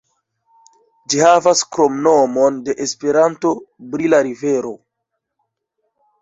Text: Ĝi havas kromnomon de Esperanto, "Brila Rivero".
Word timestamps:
Ĝi 1.13 1.19
havas 1.23 1.61
kromnomon 1.77 2.57
de 2.69 2.75
Esperanto, 2.87 3.53
"Brila 3.93 4.23
Rivero". 4.29 4.73